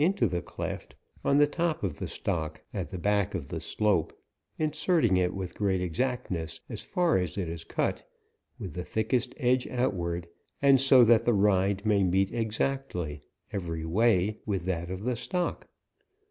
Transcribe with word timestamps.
ijj 0.01 0.15
to 0.17 0.25
the 0.25 0.41
cleft, 0.41 0.95
on 1.23 1.37
the 1.37 1.45
top 1.45 1.83
of 1.83 1.99
the 1.99 2.07
stock, 2.07 2.59
at 2.73 2.89
the 2.89 2.97
back 2.97 3.35
of 3.35 3.49
the 3.49 3.59
slope, 3.61 4.19
inserting 4.57 5.15
it 5.15 5.31
with 5.35 5.53
great 5.53 5.79
ex 5.79 5.99
actness, 5.99 6.59
as 6.69 6.81
far 6.81 7.19
as 7.19 7.37
it 7.37 7.47
is 7.47 7.63
cut, 7.63 8.03
with 8.57 8.73
the 8.73 8.83
thickest 8.83 9.35
edge 9.37 9.67
outward, 9.67 10.27
and 10.59 10.81
so 10.81 11.03
that 11.03 11.23
the 11.25 11.35
rind 11.35 11.85
may 11.85 12.03
meet 12.03 12.33
exactly, 12.33 13.21
every 13.53 13.85
way, 13.85 14.39
with 14.43 14.63
that 14.65 14.89
of 14.89 15.03
the 15.03 15.15
stock. 15.15 15.67